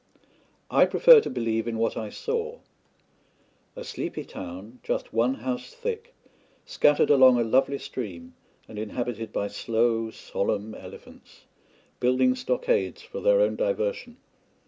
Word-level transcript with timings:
I 0.71 0.85
prefer 0.87 1.21
to 1.21 1.29
believe 1.29 1.67
in 1.67 1.77
what 1.77 1.95
I 1.95 2.09
saw 2.09 2.57
a 3.75 3.83
sleepy 3.83 4.25
town, 4.25 4.79
just 4.81 5.13
one 5.13 5.35
house 5.35 5.75
thick, 5.75 6.15
scattered 6.65 7.11
along 7.11 7.39
a 7.39 7.43
lovely 7.43 7.77
stream 7.77 8.33
and 8.67 8.79
inhabited 8.79 9.31
by 9.31 9.47
slow, 9.47 10.09
solemn 10.09 10.73
elephants, 10.73 11.45
building 11.99 12.33
stockades 12.33 13.03
for 13.03 13.19
their 13.21 13.41
own 13.41 13.55
diversion. 13.55 14.17